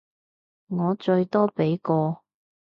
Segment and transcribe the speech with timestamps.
[0.65, 2.21] 我最多畀個